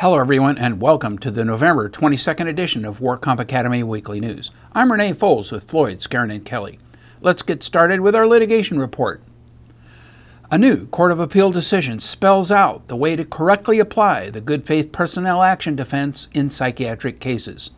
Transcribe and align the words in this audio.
Hello, 0.00 0.16
everyone, 0.16 0.56
and 0.58 0.80
welcome 0.80 1.18
to 1.18 1.28
the 1.28 1.44
November 1.44 1.90
22nd 1.90 2.46
edition 2.48 2.84
of 2.84 3.00
WorkComp 3.00 3.40
Academy 3.40 3.82
Weekly 3.82 4.20
News. 4.20 4.52
I'm 4.72 4.92
Renee 4.92 5.12
Foles 5.12 5.50
with 5.50 5.68
Floyd, 5.68 5.98
Skeren, 5.98 6.32
and 6.32 6.44
Kelly. 6.44 6.78
Let's 7.20 7.42
get 7.42 7.64
started 7.64 8.00
with 8.00 8.14
our 8.14 8.24
litigation 8.24 8.78
report. 8.78 9.20
A 10.52 10.56
new 10.56 10.86
Court 10.86 11.10
of 11.10 11.18
Appeal 11.18 11.50
decision 11.50 11.98
spells 11.98 12.52
out 12.52 12.86
the 12.86 12.94
way 12.94 13.16
to 13.16 13.24
correctly 13.24 13.80
apply 13.80 14.30
the 14.30 14.40
good 14.40 14.64
faith 14.64 14.92
personnel 14.92 15.42
action 15.42 15.74
defense 15.74 16.28
in 16.32 16.48
psychiatric 16.48 17.18
cases. 17.18 17.72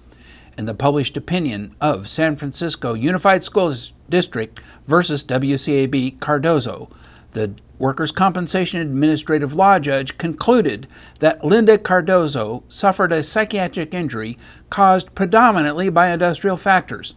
In 0.59 0.67
the 0.67 0.75
published 0.75 1.17
opinion 1.17 1.75
of 1.81 2.07
San 2.07 2.37
Francisco 2.37 2.93
Unified 2.93 3.45
School 3.45 3.75
District 4.11 4.61
versus 4.87 5.25
WCAB 5.25 6.21
Cardozo, 6.21 6.91
the 7.31 7.55
Workers' 7.81 8.13
Compensation 8.13 8.83
Administrative 8.83 9.55
Law 9.55 9.79
Judge 9.79 10.19
concluded 10.19 10.87
that 11.21 11.43
Linda 11.43 11.79
Cardozo 11.79 12.63
suffered 12.69 13.11
a 13.11 13.23
psychiatric 13.23 13.95
injury 13.95 14.37
caused 14.69 15.15
predominantly 15.15 15.89
by 15.89 16.11
industrial 16.11 16.59
factors. 16.59 17.15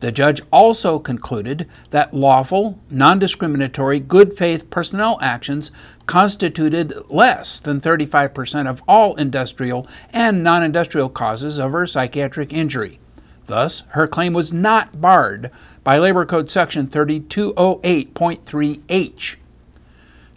The 0.00 0.10
judge 0.10 0.40
also 0.50 0.98
concluded 0.98 1.68
that 1.90 2.14
lawful, 2.14 2.80
non 2.88 3.18
discriminatory, 3.18 4.00
good 4.00 4.32
faith 4.32 4.70
personnel 4.70 5.18
actions 5.20 5.70
constituted 6.06 6.94
less 7.10 7.60
than 7.60 7.78
35% 7.78 8.66
of 8.66 8.82
all 8.88 9.14
industrial 9.16 9.86
and 10.14 10.42
non 10.42 10.62
industrial 10.62 11.10
causes 11.10 11.58
of 11.58 11.72
her 11.72 11.86
psychiatric 11.86 12.54
injury. 12.54 12.98
Thus, 13.46 13.82
her 13.88 14.06
claim 14.06 14.32
was 14.32 14.50
not 14.50 15.02
barred 15.02 15.50
by 15.84 15.98
Labor 15.98 16.24
Code 16.24 16.50
Section 16.50 16.86
3208.3H. 16.86 19.36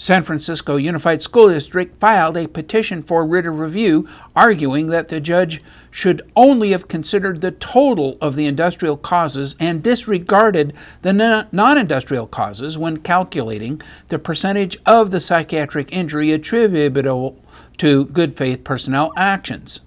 San 0.03 0.23
Francisco 0.23 0.75
Unified 0.75 1.21
School 1.21 1.47
District 1.47 1.97
filed 1.97 2.35
a 2.35 2.49
petition 2.49 3.01
for 3.01 3.25
writ 3.25 3.45
of 3.45 3.57
review 3.57 4.05
arguing 4.35 4.87
that 4.87 5.07
the 5.07 5.21
judge 5.21 5.63
should 5.89 6.21
only 6.35 6.71
have 6.71 6.89
considered 6.89 7.39
the 7.39 7.51
total 7.51 8.17
of 8.19 8.35
the 8.35 8.45
industrial 8.45 8.97
causes 8.97 9.55
and 9.61 9.81
disregarded 9.81 10.73
the 11.03 11.13
non 11.13 11.77
industrial 11.77 12.27
causes 12.27 12.77
when 12.77 12.97
calculating 12.97 13.81
the 14.09 14.19
percentage 14.19 14.77
of 14.85 15.11
the 15.11 15.21
psychiatric 15.21 15.89
injury 15.93 16.33
attributable 16.33 17.41
to 17.77 18.03
good 18.07 18.35
faith 18.35 18.65
personnel 18.65 19.13
actions. 19.15 19.79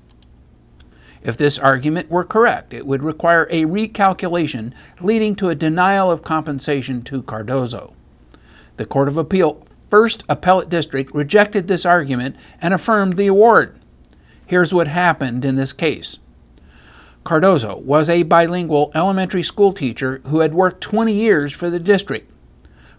If 1.23 1.37
this 1.37 1.59
argument 1.59 2.09
were 2.09 2.25
correct, 2.25 2.73
it 2.73 2.87
would 2.87 3.03
require 3.03 3.47
a 3.51 3.67
recalculation 3.67 4.73
leading 4.99 5.37
to 5.37 5.51
a 5.51 5.55
denial 5.55 6.11
of 6.11 6.23
compensation 6.23 7.03
to 7.03 7.21
Cardozo. 7.21 7.93
The 8.79 8.87
Court 8.87 9.09
of 9.09 9.19
Appeal 9.19 9.67
First 9.97 10.25
Appellate 10.29 10.69
District 10.69 11.11
rejected 11.15 11.69
this 11.69 11.87
argument 11.87 12.37
and 12.61 12.75
affirmed 12.75 13.17
the 13.17 13.29
award. 13.29 13.81
Here's 14.45 14.75
what 14.75 14.89
happened 14.89 15.43
in 15.43 15.57
this 15.57 15.73
case. 15.73 16.19
Cardozo 17.25 17.79
was 17.79 18.11
a 18.11 18.23
bilingual 18.25 18.93
elementary 18.95 19.43
school 19.43 19.73
teacher 19.73 20.21
who 20.27 20.41
had 20.41 20.53
worked 20.53 20.83
20 20.83 21.15
years 21.15 21.55
for 21.55 21.71
the 21.71 21.81
district. 21.81 22.31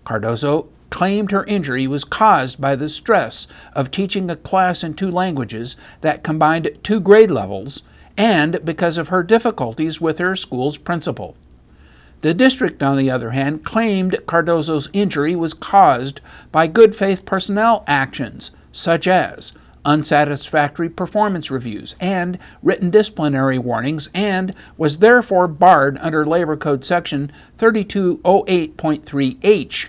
Cardozo 0.06 0.70
claimed 0.90 1.30
her 1.30 1.44
injury 1.44 1.86
was 1.86 2.04
caused 2.04 2.60
by 2.60 2.76
the 2.76 2.90
stress 2.90 3.46
of 3.74 3.92
teaching 3.92 4.32
a 4.32 4.36
class 4.36 4.84
in 4.84 4.96
two 4.96 5.12
languages 5.12 5.78
that 6.02 6.24
combined 6.24 6.80
two 6.82 7.00
grade 7.00 7.30
levels 7.30 7.84
and 8.18 8.66
because 8.66 8.98
of 8.98 9.10
her 9.10 9.22
difficulties 9.22 10.02
with 10.02 10.18
her 10.18 10.36
school's 10.36 10.80
principal. 10.80 11.38
The 12.22 12.34
district, 12.34 12.82
on 12.82 12.98
the 12.98 13.12
other 13.12 13.30
hand, 13.32 13.64
claimed 13.64 14.18
Cardozo's 14.26 14.90
injury 14.92 15.36
was 15.36 15.54
caused 15.54 16.20
by 16.52 16.66
good 16.68 16.96
faith 16.96 17.26
personnel 17.26 17.84
actions, 17.88 18.52
such 18.72 19.08
as 19.08 19.54
unsatisfactory 19.86 20.90
performance 20.90 21.52
reviews 21.52 21.96
and 22.00 22.40
written 22.64 22.90
disciplinary 22.90 23.60
warnings, 23.60 24.10
and 24.14 24.54
was 24.78 24.98
therefore 24.98 25.48
barred 25.48 25.98
under 26.02 26.26
Labor 26.26 26.58
Code 26.58 26.84
Section 26.84 27.32
3208.3H. 27.58 29.88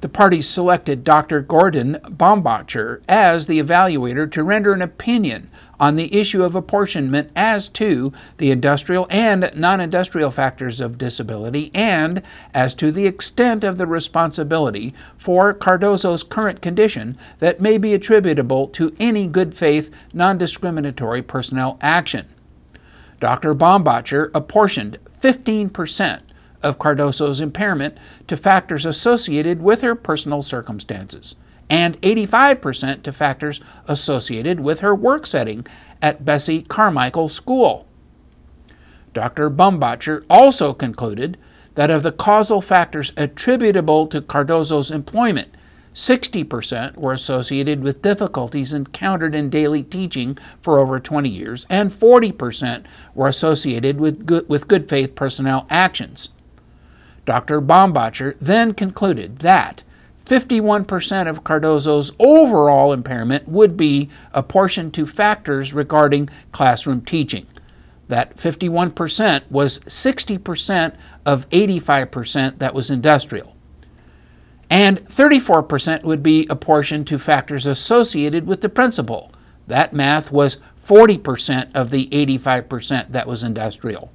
The 0.00 0.08
parties 0.08 0.48
selected 0.48 1.02
Dr. 1.02 1.40
Gordon 1.40 1.98
Baumbacher 2.04 3.00
as 3.08 3.48
the 3.48 3.60
evaluator 3.60 4.30
to 4.30 4.44
render 4.44 4.72
an 4.72 4.80
opinion 4.80 5.50
on 5.80 5.96
the 5.96 6.14
issue 6.14 6.44
of 6.44 6.54
apportionment 6.54 7.32
as 7.34 7.68
to 7.70 8.12
the 8.36 8.52
industrial 8.52 9.08
and 9.10 9.50
non 9.56 9.80
industrial 9.80 10.30
factors 10.30 10.80
of 10.80 10.98
disability 10.98 11.72
and 11.74 12.22
as 12.54 12.76
to 12.76 12.92
the 12.92 13.06
extent 13.06 13.64
of 13.64 13.76
the 13.76 13.88
responsibility 13.88 14.94
for 15.16 15.52
Cardozo's 15.52 16.22
current 16.22 16.62
condition 16.62 17.18
that 17.40 17.60
may 17.60 17.76
be 17.76 17.92
attributable 17.92 18.68
to 18.68 18.94
any 19.00 19.26
good 19.26 19.52
faith, 19.52 19.90
non 20.12 20.38
discriminatory 20.38 21.22
personnel 21.22 21.76
action. 21.80 22.28
Dr. 23.18 23.52
Baumbacher 23.52 24.30
apportioned 24.32 24.98
15% 25.20 26.20
of 26.62 26.78
Cardozo's 26.78 27.40
impairment 27.40 27.96
to 28.26 28.36
factors 28.36 28.86
associated 28.86 29.62
with 29.62 29.80
her 29.80 29.94
personal 29.94 30.42
circumstances 30.42 31.36
and 31.70 32.00
85% 32.00 33.02
to 33.02 33.12
factors 33.12 33.60
associated 33.86 34.60
with 34.60 34.80
her 34.80 34.94
work 34.94 35.26
setting 35.26 35.66
at 36.00 36.24
Bessie 36.24 36.62
Carmichael 36.62 37.28
School. 37.28 37.86
Dr. 39.12 39.50
Baumbacher 39.50 40.24
also 40.30 40.72
concluded 40.72 41.36
that 41.74 41.90
of 41.90 42.02
the 42.02 42.12
causal 42.12 42.60
factors 42.60 43.12
attributable 43.16 44.06
to 44.08 44.20
Cardozo's 44.20 44.90
employment, 44.90 45.48
60% 45.94 46.96
were 46.96 47.12
associated 47.12 47.82
with 47.82 48.02
difficulties 48.02 48.72
encountered 48.72 49.34
in 49.34 49.50
daily 49.50 49.82
teaching 49.82 50.38
for 50.60 50.78
over 50.78 51.00
20 51.00 51.28
years, 51.28 51.66
and 51.68 51.90
40% 51.90 52.84
were 53.14 53.28
associated 53.28 53.98
with 53.98 54.24
good, 54.24 54.48
with 54.48 54.68
good 54.68 54.88
faith 54.88 55.14
personnel 55.14 55.66
actions. 55.70 56.30
Dr. 57.28 57.60
Baumbacher 57.60 58.36
then 58.40 58.72
concluded 58.72 59.40
that 59.40 59.82
51% 60.24 61.28
of 61.28 61.44
Cardozo's 61.44 62.10
overall 62.18 62.90
impairment 62.90 63.46
would 63.46 63.76
be 63.76 64.08
apportioned 64.32 64.94
to 64.94 65.04
factors 65.04 65.74
regarding 65.74 66.30
classroom 66.52 67.02
teaching. 67.02 67.46
That 68.08 68.34
51% 68.38 69.42
was 69.50 69.80
60% 69.80 70.96
of 71.26 71.46
85% 71.50 72.60
that 72.60 72.72
was 72.72 72.90
industrial. 72.90 73.54
And 74.70 75.04
34% 75.04 76.04
would 76.04 76.22
be 76.22 76.46
apportioned 76.48 77.06
to 77.08 77.18
factors 77.18 77.66
associated 77.66 78.46
with 78.46 78.62
the 78.62 78.70
principal. 78.70 79.30
That 79.66 79.92
math 79.92 80.32
was 80.32 80.62
40% 80.82 81.76
of 81.76 81.90
the 81.90 82.06
85% 82.06 83.12
that 83.12 83.26
was 83.26 83.44
industrial. 83.44 84.10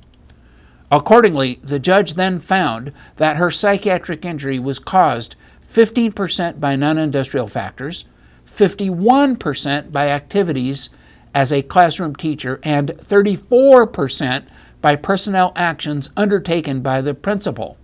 Accordingly, 0.93 1.59
the 1.63 1.79
judge 1.79 2.13
then 2.13 2.39
found 2.39 2.93
that 3.15 3.37
her 3.37 3.49
psychiatric 3.49 4.23
injury 4.23 4.59
was 4.59 4.77
caused 4.77 5.35
15% 5.67 6.59
by 6.59 6.75
non 6.75 6.99
industrial 6.99 7.47
factors, 7.47 8.05
51% 8.45 9.91
by 9.91 10.09
activities 10.09 10.91
as 11.33 11.51
a 11.51 11.63
classroom 11.63 12.15
teacher, 12.15 12.59
and 12.61 12.89
34% 12.89 14.45
by 14.83 14.95
personnel 14.95 15.51
actions 15.55 16.11
undertaken 16.15 16.81
by 16.81 17.01
the 17.01 17.15
principal. 17.15 17.75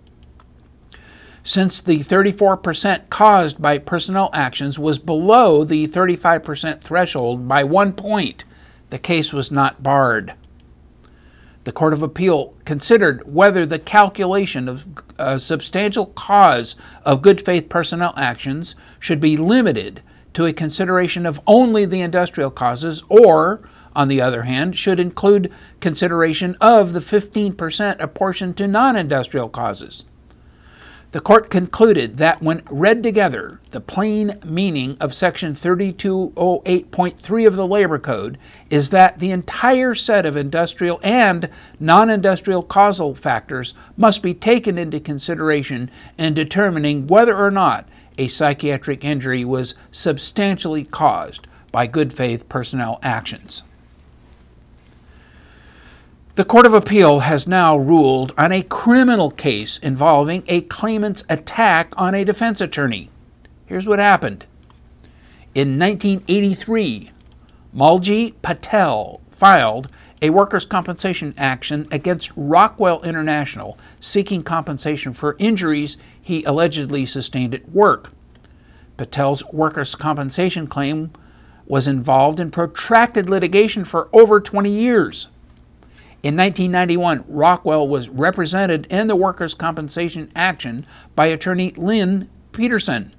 Since 1.42 1.80
the 1.80 2.04
34% 2.04 3.10
caused 3.10 3.60
by 3.60 3.78
personnel 3.78 4.30
actions 4.32 4.78
was 4.78 5.00
below 5.00 5.64
the 5.64 5.88
35% 5.88 6.80
threshold 6.80 7.48
by 7.48 7.64
one 7.64 7.92
point, 7.92 8.44
the 8.90 9.00
case 9.00 9.32
was 9.32 9.50
not 9.50 9.82
barred. 9.82 10.34
The 11.64 11.72
Court 11.72 11.92
of 11.92 12.02
Appeal 12.02 12.54
considered 12.64 13.22
whether 13.32 13.66
the 13.66 13.78
calculation 13.78 14.68
of 14.68 14.86
a 15.18 15.38
substantial 15.38 16.06
cause 16.06 16.74
of 17.04 17.20
good 17.20 17.44
faith 17.44 17.68
personnel 17.68 18.14
actions 18.16 18.74
should 18.98 19.20
be 19.20 19.36
limited 19.36 20.02
to 20.32 20.46
a 20.46 20.52
consideration 20.52 21.26
of 21.26 21.40
only 21.46 21.84
the 21.84 22.00
industrial 22.00 22.50
causes, 22.50 23.02
or, 23.08 23.60
on 23.94 24.08
the 24.08 24.20
other 24.20 24.42
hand, 24.44 24.76
should 24.76 24.98
include 24.98 25.52
consideration 25.80 26.56
of 26.60 26.92
the 26.92 27.00
15% 27.00 28.00
apportioned 28.00 28.56
to 28.56 28.66
non 28.66 28.96
industrial 28.96 29.48
causes. 29.48 30.04
The 31.12 31.20
court 31.20 31.50
concluded 31.50 32.18
that 32.18 32.40
when 32.40 32.62
read 32.70 33.02
together, 33.02 33.58
the 33.72 33.80
plain 33.80 34.38
meaning 34.44 34.96
of 35.00 35.12
Section 35.12 35.54
3208.3 35.54 37.46
of 37.48 37.56
the 37.56 37.66
Labor 37.66 37.98
Code 37.98 38.38
is 38.70 38.90
that 38.90 39.18
the 39.18 39.32
entire 39.32 39.96
set 39.96 40.24
of 40.24 40.36
industrial 40.36 41.00
and 41.02 41.50
non 41.80 42.10
industrial 42.10 42.62
causal 42.62 43.16
factors 43.16 43.74
must 43.96 44.22
be 44.22 44.34
taken 44.34 44.78
into 44.78 45.00
consideration 45.00 45.90
in 46.16 46.32
determining 46.32 47.08
whether 47.08 47.36
or 47.36 47.50
not 47.50 47.88
a 48.16 48.28
psychiatric 48.28 49.04
injury 49.04 49.44
was 49.44 49.74
substantially 49.90 50.84
caused 50.84 51.48
by 51.72 51.88
good 51.88 52.12
faith 52.12 52.48
personnel 52.48 53.00
actions. 53.02 53.64
The 56.36 56.44
Court 56.44 56.64
of 56.64 56.74
Appeal 56.74 57.20
has 57.20 57.48
now 57.48 57.76
ruled 57.76 58.32
on 58.38 58.52
a 58.52 58.62
criminal 58.62 59.32
case 59.32 59.78
involving 59.78 60.44
a 60.46 60.60
claimant's 60.60 61.24
attack 61.28 61.92
on 61.96 62.14
a 62.14 62.24
defense 62.24 62.60
attorney. 62.60 63.10
Here's 63.66 63.88
what 63.88 63.98
happened. 63.98 64.46
In 65.56 65.76
1983, 65.76 67.10
Malji 67.74 68.34
Patel 68.42 69.20
filed 69.32 69.88
a 70.22 70.30
workers' 70.30 70.64
compensation 70.64 71.34
action 71.36 71.88
against 71.90 72.30
Rockwell 72.36 73.02
International 73.02 73.76
seeking 73.98 74.44
compensation 74.44 75.12
for 75.12 75.34
injuries 75.40 75.96
he 76.22 76.44
allegedly 76.44 77.06
sustained 77.06 77.56
at 77.56 77.68
work. 77.70 78.12
Patel's 78.96 79.44
workers' 79.52 79.96
compensation 79.96 80.68
claim 80.68 81.10
was 81.66 81.88
involved 81.88 82.38
in 82.38 82.52
protracted 82.52 83.28
litigation 83.28 83.84
for 83.84 84.08
over 84.12 84.40
20 84.40 84.70
years. 84.70 85.26
In 86.22 86.36
1991, 86.36 87.24
Rockwell 87.28 87.88
was 87.88 88.10
represented 88.10 88.86
in 88.90 89.06
the 89.06 89.16
workers' 89.16 89.54
compensation 89.54 90.30
action 90.36 90.86
by 91.16 91.26
attorney 91.26 91.72
Lynn 91.76 92.28
Peterson. 92.52 93.12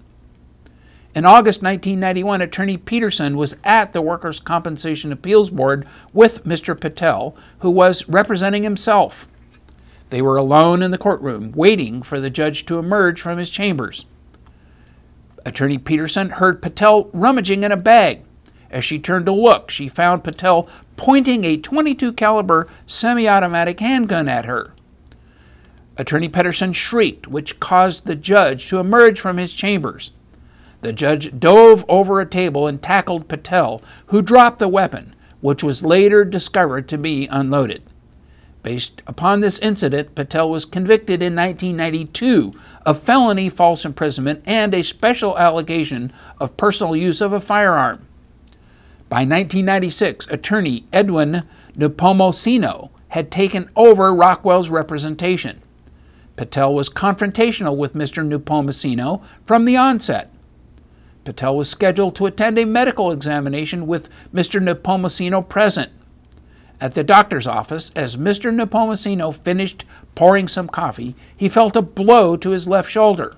In 1.16 1.26
August 1.26 1.64
1991, 1.64 2.42
attorney 2.42 2.78
Peterson 2.78 3.36
was 3.36 3.58
at 3.64 3.92
the 3.92 4.04
Workers' 4.04 4.40
Compensation 4.40 5.12
Appeals 5.12 5.50
Board 5.50 5.88
with 6.14 6.46
Mr. 6.46 6.80
Patel, 6.80 7.36
who 7.60 7.72
was 7.72 8.08
representing 8.08 8.64
himself. 8.64 9.28
They 10.12 10.22
were 10.22 10.38
alone 10.38 10.84
in 10.84 10.92
the 10.92 10.98
courtroom, 10.98 11.54
waiting 11.54 12.04
for 12.04 12.20
the 12.20 12.30
judge 12.30 12.66
to 12.68 12.78
emerge 12.78 13.20
from 13.20 13.40
his 13.40 13.50
chambers. 13.50 14.06
Attorney 15.44 15.80
Peterson 15.80 16.30
heard 16.30 16.62
Patel 16.62 17.10
rummaging 17.14 17.64
in 17.64 17.72
a 17.72 17.78
bag. 17.78 18.22
As 18.72 18.86
she 18.86 19.00
turned 19.00 19.26
to 19.26 19.34
look, 19.34 19.70
she 19.70 19.90
found 19.90 20.24
Patel 20.24 20.68
pointing 20.96 21.44
a 21.44 21.58
22 21.58 22.14
caliber 22.14 22.68
semi-automatic 22.86 23.80
handgun 23.82 24.30
at 24.30 24.46
her. 24.46 24.74
Attorney 25.98 26.30
Peterson 26.30 26.72
shrieked, 26.72 27.28
which 27.28 27.60
caused 27.60 28.06
the 28.06 28.16
judge 28.16 28.68
to 28.68 28.80
emerge 28.80 29.20
from 29.20 29.38
his 29.38 29.52
chambers. 29.52 30.12
The 30.80 30.94
judge 30.94 31.38
dove 31.38 31.84
over 31.90 32.22
a 32.22 32.26
table 32.26 32.66
and 32.66 32.82
tackled 32.82 33.28
Patel, 33.28 33.82
who 34.08 34.22
dropped 34.22 34.60
the 34.60 34.70
weapon, 34.70 35.16
which 35.42 35.64
was 35.64 35.84
later 35.84 36.24
discovered 36.24 36.88
to 36.88 36.98
be 36.98 37.28
unloaded. 37.28 37.84
Based 38.64 39.02
upon 39.06 39.42
this 39.42 39.60
incident, 39.60 40.16
Patel 40.16 40.50
was 40.50 40.66
convicted 40.66 41.22
in 41.22 41.36
1992 41.36 42.54
of 42.86 43.00
felony 43.00 43.50
false 43.50 43.84
imprisonment 43.84 44.44
and 44.46 44.74
a 44.74 44.84
special 44.84 45.38
allegation 45.38 46.14
of 46.40 46.56
personal 46.58 46.96
use 46.96 47.22
of 47.22 47.34
a 47.34 47.40
firearm. 47.40 48.08
By 49.12 49.24
1996, 49.24 50.28
attorney 50.30 50.86
Edwin 50.94 51.44
Nepomuceno 51.78 52.92
had 53.10 53.30
taken 53.30 53.70
over 53.76 54.16
Rockwell's 54.16 54.70
representation. 54.70 55.62
Patel 56.38 56.74
was 56.74 56.90
confrontational 56.90 57.76
with 57.76 57.94
Mr. 57.94 58.26
Nepomuceno 58.26 59.22
from 59.46 59.66
the 59.66 59.76
onset. 59.76 60.32
Patel 61.26 61.58
was 61.58 61.70
scheduled 61.70 62.16
to 62.16 62.26
attend 62.26 62.58
a 62.58 62.64
medical 62.64 63.12
examination 63.12 63.86
with 63.86 64.08
Mr. 64.34 64.64
Nepomuceno 64.64 65.46
present. 65.46 65.92
At 66.80 66.96
the 66.96 67.04
doctor's 67.04 67.48
office, 67.48 67.92
as 67.98 68.16
Mr. 68.16 68.50
Nepomuceno 68.50 69.36
finished 69.36 69.84
pouring 70.16 70.48
some 70.48 70.70
coffee, 70.70 71.16
he 71.36 71.50
felt 71.50 71.76
a 71.76 71.82
blow 71.82 72.38
to 72.38 72.52
his 72.52 72.66
left 72.66 72.90
shoulder. 72.90 73.36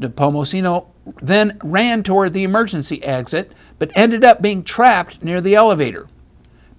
Nepomuceno 0.00 0.86
then 1.20 1.58
ran 1.62 2.02
toward 2.02 2.32
the 2.32 2.44
emergency 2.44 3.02
exit, 3.04 3.52
but 3.78 3.90
ended 3.94 4.24
up 4.24 4.40
being 4.40 4.62
trapped 4.62 5.22
near 5.22 5.40
the 5.40 5.54
elevator. 5.54 6.08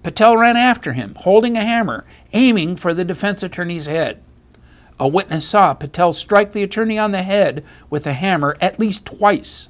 Patel 0.02 0.36
ran 0.36 0.56
after 0.56 0.92
him, 0.94 1.14
holding 1.20 1.56
a 1.56 1.62
hammer, 1.62 2.04
aiming 2.32 2.76
for 2.76 2.92
the 2.92 3.04
defense 3.04 3.42
attorney's 3.42 3.86
head. 3.86 4.20
A 4.98 5.08
witness 5.08 5.48
saw 5.48 5.74
Patel 5.74 6.12
strike 6.12 6.52
the 6.52 6.62
attorney 6.62 6.98
on 6.98 7.12
the 7.12 7.22
head 7.22 7.64
with 7.88 8.06
a 8.06 8.12
hammer 8.12 8.56
at 8.60 8.78
least 8.78 9.06
twice. 9.06 9.68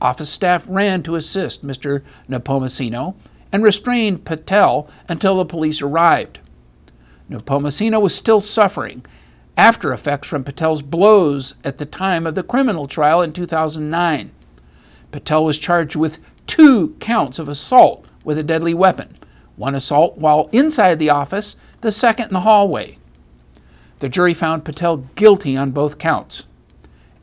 Office 0.00 0.30
staff 0.30 0.64
ran 0.68 1.02
to 1.04 1.14
assist 1.14 1.66
Mr. 1.66 2.02
Nepomuceno 2.28 3.14
and 3.50 3.62
restrained 3.62 4.24
Patel 4.24 4.88
until 5.08 5.36
the 5.36 5.44
police 5.44 5.80
arrived. 5.80 6.40
Nepomuceno 7.30 8.00
was 8.00 8.14
still 8.14 8.40
suffering 8.40 9.04
after 9.56 9.92
effects 9.92 10.28
from 10.28 10.44
Patel's 10.44 10.82
blows 10.82 11.54
at 11.64 11.78
the 11.78 11.86
time 11.86 12.26
of 12.26 12.34
the 12.34 12.42
criminal 12.42 12.86
trial 12.86 13.22
in 13.22 13.32
2009. 13.32 14.30
Patel 15.10 15.44
was 15.44 15.58
charged 15.58 15.96
with 15.96 16.18
two 16.46 16.90
counts 17.00 17.38
of 17.38 17.48
assault 17.48 18.04
with 18.24 18.38
a 18.38 18.42
deadly 18.42 18.74
weapon 18.74 19.16
one 19.56 19.74
assault 19.74 20.18
while 20.18 20.50
inside 20.52 20.98
the 20.98 21.08
office, 21.08 21.56
the 21.80 21.90
second 21.90 22.26
in 22.26 22.34
the 22.34 22.40
hallway. 22.40 22.98
The 24.00 24.08
jury 24.10 24.34
found 24.34 24.66
Patel 24.66 24.98
guilty 25.14 25.56
on 25.56 25.70
both 25.70 25.96
counts. 25.98 26.44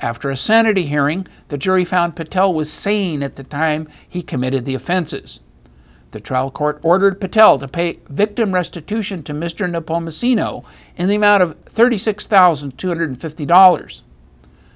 After 0.02 0.32
a 0.32 0.36
sanity 0.36 0.88
hearing, 0.88 1.28
the 1.50 1.58
jury 1.60 1.86
found 1.86 2.16
Patel 2.16 2.52
was 2.52 2.74
sane 2.74 3.22
at 3.22 3.36
the 3.36 3.44
time 3.44 3.88
he 4.10 4.24
committed 4.24 4.66
the 4.66 4.74
offenses. 4.74 5.40
The 6.14 6.20
trial 6.20 6.52
court 6.52 6.80
ordered 6.84 7.20
Patel 7.20 7.58
to 7.58 7.68
pay 7.68 7.98
victim 8.08 8.54
restitution 8.54 9.24
to 9.24 9.34
Mr. 9.34 9.68
Nepomuceno 9.68 10.64
in 10.96 11.08
the 11.08 11.16
amount 11.16 11.42
of 11.42 11.60
$36,250. 11.66 14.02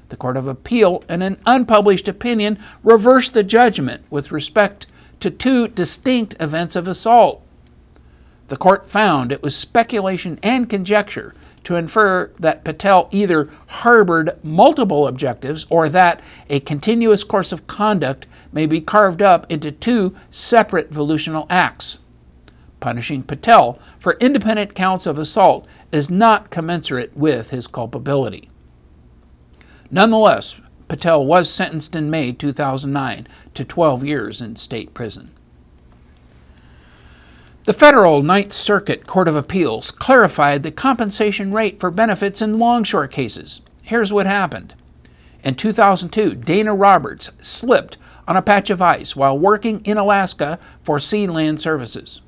The 0.10 0.18
Court 0.18 0.36
of 0.36 0.48
Appeal, 0.48 1.04
in 1.08 1.22
an 1.22 1.38
unpublished 1.46 2.08
opinion, 2.08 2.58
reversed 2.84 3.36
the 3.36 3.44
judgment 3.44 4.02
with 4.10 4.32
respect 4.32 4.88
to 5.20 5.30
two 5.30 5.68
distinct 5.68 6.34
events 6.40 6.76
of 6.76 6.88
assault. 6.88 7.44
The 8.48 8.58
court 8.58 8.90
found 8.90 9.32
it 9.32 9.44
was 9.44 9.56
speculation 9.56 10.40
and 10.42 10.68
conjecture 10.68 11.36
to 11.68 11.76
infer 11.76 12.32
that 12.40 12.64
Patel 12.64 13.10
either 13.12 13.50
harbored 13.68 14.40
multiple 14.42 15.06
objectives 15.06 15.66
or 15.70 15.90
that 15.90 16.22
a 16.50 16.62
continuous 16.62 17.26
course 17.26 17.52
of 17.52 17.68
conduct 17.68 18.26
may 18.54 18.66
be 18.66 18.80
carved 18.80 19.22
up 19.22 19.46
into 19.52 19.70
two 19.70 20.16
separate 20.32 20.90
volitional 20.92 21.46
acts. 21.50 22.00
Punishing 22.80 23.22
Patel 23.22 23.78
for 24.00 24.16
independent 24.22 24.76
counts 24.76 25.06
of 25.06 25.20
assault 25.20 25.68
is 25.92 26.10
not 26.10 26.52
commensurate 26.52 27.18
with 27.18 27.50
his 27.50 27.68
culpability. 27.68 28.50
Nonetheless, 29.92 30.62
Patel 30.88 31.26
was 31.26 31.52
sentenced 31.52 31.98
in 31.98 32.10
May 32.10 32.32
2009 32.32 33.28
to 33.56 33.66
12 33.66 34.06
years 34.06 34.40
in 34.40 34.56
state 34.56 34.94
prison. 34.94 35.32
The 37.68 37.74
federal 37.74 38.22
Ninth 38.22 38.54
Circuit 38.54 39.08
Court 39.08 39.28
of 39.28 39.36
Appeals 39.36 39.92
clarified 39.92 40.64
the 40.64 40.72
compensation 40.72 41.52
rate 41.52 41.82
for 41.82 41.92
benefits 41.92 42.42
in 42.42 42.58
longshore 42.58 43.10
cases. 43.10 43.60
Here's 43.82 44.14
what 44.14 44.26
happened. 44.26 44.74
In 45.44 45.54
2002, 45.56 46.34
Dana 46.36 46.74
Roberts 46.74 47.30
slipped 47.42 47.98
on 48.26 48.38
a 48.38 48.42
patch 48.42 48.70
of 48.70 48.82
ice 48.82 49.18
while 49.18 49.38
working 49.38 49.82
in 49.82 49.98
Alaska 49.98 50.60
for 50.82 50.98
Sea 50.98 51.28
Land 51.28 51.60
Services. 51.60 52.22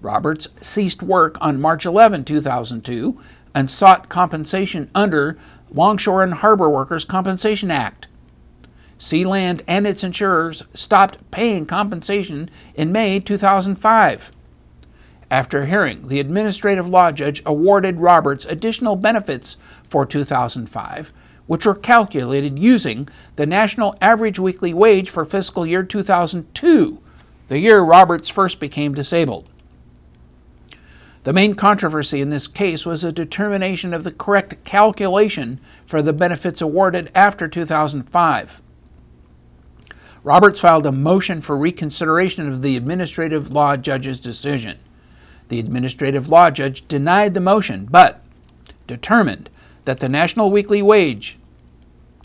Roberts 0.00 0.48
ceased 0.62 1.02
work 1.02 1.36
on 1.42 1.60
March 1.60 1.84
11, 1.84 2.24
2002, 2.24 3.20
and 3.54 3.70
sought 3.70 4.08
compensation 4.08 4.90
under 4.94 5.36
Longshore 5.70 6.22
and 6.22 6.32
Harbor 6.32 6.70
Workers 6.70 7.04
Compensation 7.04 7.70
Act. 7.70 8.08
Sealand 8.98 9.60
and 9.66 9.86
its 9.86 10.02
insurers 10.02 10.62
stopped 10.72 11.18
paying 11.30 11.66
compensation 11.66 12.48
in 12.74 12.90
May 12.90 13.20
2005. 13.20 14.32
After 15.30 15.66
hearing, 15.66 16.08
the 16.08 16.18
administrative 16.18 16.88
law 16.88 17.12
judge 17.12 17.42
awarded 17.46 18.00
Roberts 18.00 18.44
additional 18.46 18.96
benefits 18.96 19.56
for 19.88 20.04
2005, 20.04 21.12
which 21.46 21.64
were 21.64 21.74
calculated 21.74 22.58
using 22.58 23.08
the 23.36 23.46
national 23.46 23.94
average 24.00 24.40
weekly 24.40 24.74
wage 24.74 25.08
for 25.08 25.24
fiscal 25.24 25.64
year 25.64 25.84
2002, 25.84 26.98
the 27.46 27.58
year 27.58 27.80
Roberts 27.80 28.28
first 28.28 28.60
became 28.60 28.94
disabled. 28.94 29.48
The 31.24 31.32
main 31.32 31.54
controversy 31.54 32.20
in 32.20 32.30
this 32.30 32.46
case 32.46 32.86
was 32.86 33.04
a 33.04 33.12
determination 33.12 33.92
of 33.92 34.04
the 34.04 34.12
correct 34.12 34.64
calculation 34.64 35.60
for 35.84 36.00
the 36.00 36.12
benefits 36.12 36.62
awarded 36.62 37.10
after 37.14 37.46
2005. 37.46 38.62
Roberts 40.22 40.60
filed 40.60 40.86
a 40.86 40.92
motion 40.92 41.40
for 41.40 41.56
reconsideration 41.56 42.48
of 42.48 42.62
the 42.62 42.76
administrative 42.76 43.50
law 43.50 43.76
judge's 43.76 44.20
decision. 44.20 44.78
The 45.50 45.58
administrative 45.58 46.28
law 46.28 46.50
judge 46.50 46.86
denied 46.86 47.34
the 47.34 47.40
motion, 47.40 47.88
but 47.90 48.22
determined 48.86 49.50
that 49.84 49.98
the 49.98 50.08
national 50.08 50.52
weekly 50.52 50.80
wage 50.80 51.38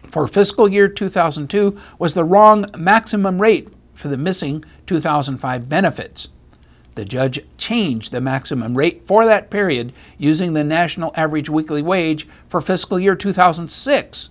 for 0.06 0.28
fiscal 0.28 0.70
year 0.70 0.88
2002 0.88 1.76
was 1.98 2.14
the 2.14 2.24
wrong 2.24 2.68
maximum 2.78 3.42
rate 3.42 3.68
for 3.96 4.10
the 4.10 4.18
missing 4.18 4.64
2005 4.86 5.68
benefits. 5.68 6.30
The 6.94 7.04
judge 7.04 7.40
changed 7.58 8.12
the 8.12 8.22
maximum 8.22 8.78
rate 8.78 9.02
for 9.08 9.26
that 9.26 9.50
period 9.50 9.92
using 10.20 10.54
the 10.54 10.64
national 10.64 11.12
average 11.16 11.50
weekly 11.50 11.82
wage 11.82 12.28
for 12.48 12.62
fiscal 12.62 13.00
year 13.00 13.16
2006. 13.16 14.30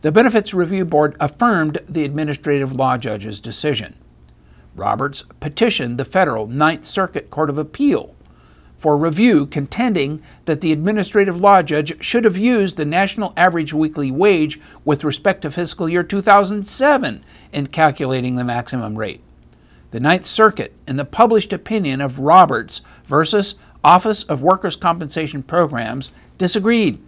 The 0.00 0.10
Benefits 0.10 0.52
Review 0.52 0.84
Board 0.84 1.16
affirmed 1.20 1.78
the 1.88 2.04
administrative 2.04 2.72
law 2.72 2.98
judge's 2.98 3.38
decision. 3.38 3.94
Roberts 4.76 5.24
petitioned 5.40 5.98
the 5.98 6.04
federal 6.04 6.46
Ninth 6.46 6.84
Circuit 6.84 7.30
Court 7.30 7.50
of 7.50 7.58
Appeal 7.58 8.14
for 8.78 8.96
review, 8.96 9.44
contending 9.44 10.22
that 10.46 10.62
the 10.62 10.72
administrative 10.72 11.38
law 11.38 11.60
judge 11.60 12.02
should 12.02 12.24
have 12.24 12.38
used 12.38 12.78
the 12.78 12.84
national 12.86 13.34
average 13.36 13.74
weekly 13.74 14.10
wage 14.10 14.58
with 14.86 15.04
respect 15.04 15.42
to 15.42 15.50
fiscal 15.50 15.86
year 15.86 16.02
2007 16.02 17.22
in 17.52 17.66
calculating 17.66 18.36
the 18.36 18.44
maximum 18.44 18.96
rate. 18.96 19.20
the 19.90 20.00
Ninth 20.00 20.24
Circuit, 20.24 20.72
in 20.86 20.96
the 20.96 21.04
published 21.04 21.52
opinion 21.52 22.00
of 22.00 22.20
Roberts 22.20 22.82
versus 23.04 23.56
Office 23.82 24.22
of 24.24 24.42
Workers' 24.42 24.76
Compensation 24.76 25.42
Programs, 25.42 26.12
disagreed. 26.38 26.98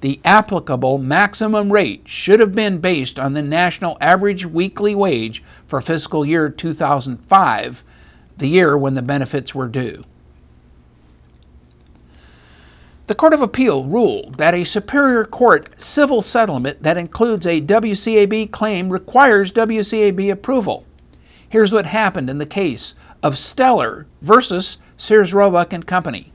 The 0.00 0.20
applicable 0.24 0.98
maximum 0.98 1.72
rate 1.72 2.06
should 2.06 2.40
have 2.40 2.54
been 2.54 2.78
based 2.78 3.18
on 3.18 3.32
the 3.32 3.42
national 3.42 3.96
average 4.00 4.44
weekly 4.44 4.94
wage 4.94 5.42
for 5.66 5.80
fiscal 5.80 6.24
year 6.24 6.50
2005, 6.50 7.84
the 8.36 8.48
year 8.48 8.76
when 8.76 8.94
the 8.94 9.02
benefits 9.02 9.54
were 9.54 9.68
due. 9.68 10.04
The 13.06 13.14
Court 13.14 13.32
of 13.32 13.40
Appeal 13.40 13.84
ruled 13.84 14.34
that 14.34 14.52
a 14.52 14.64
Superior 14.64 15.24
Court 15.24 15.80
civil 15.80 16.22
settlement 16.22 16.82
that 16.82 16.96
includes 16.96 17.46
a 17.46 17.60
WCAB 17.60 18.50
claim 18.50 18.90
requires 18.90 19.52
WCAB 19.52 20.30
approval. 20.30 20.84
Here's 21.48 21.72
what 21.72 21.86
happened 21.86 22.28
in 22.28 22.38
the 22.38 22.46
case 22.46 22.96
of 23.22 23.34
Steller 23.34 24.06
versus 24.20 24.78
Sears 24.96 25.32
Roebuck 25.32 25.72
and 25.72 25.86
Company. 25.86 26.32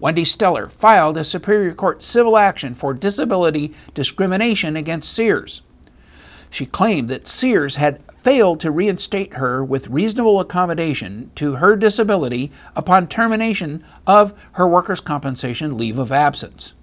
Wendy 0.00 0.24
Steller 0.24 0.72
filed 0.72 1.18
a 1.18 1.24
Superior 1.24 1.74
Court 1.74 2.02
civil 2.02 2.38
action 2.38 2.74
for 2.74 2.94
disability 2.94 3.74
discrimination 3.92 4.74
against 4.74 5.12
Sears. 5.12 5.60
She 6.48 6.64
claimed 6.64 7.08
that 7.08 7.26
Sears 7.26 7.76
had 7.76 8.00
failed 8.22 8.60
to 8.60 8.70
reinstate 8.70 9.34
her 9.34 9.62
with 9.62 9.88
reasonable 9.88 10.40
accommodation 10.40 11.30
to 11.34 11.56
her 11.56 11.76
disability 11.76 12.50
upon 12.74 13.06
termination 13.06 13.84
of 14.06 14.32
her 14.52 14.66
workers' 14.66 15.00
compensation 15.00 15.76
leave 15.76 15.98
of 15.98 16.10
absence. 16.10 16.74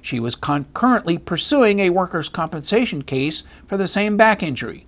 She 0.00 0.18
was 0.18 0.34
concurrently 0.34 1.18
pursuing 1.18 1.80
a 1.80 1.90
workers' 1.90 2.28
compensation 2.28 3.02
case 3.02 3.42
for 3.66 3.76
the 3.76 3.86
same 3.86 4.16
back 4.16 4.42
injury. 4.42 4.86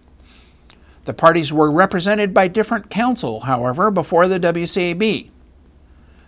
The 1.05 1.13
parties 1.13 1.53
were 1.53 1.71
represented 1.71 2.33
by 2.33 2.49
different 2.49 2.91
counsel, 2.91 3.41
however, 3.41 3.91
before 3.91 4.29
the 4.29 4.41
WCAB. 4.41 5.31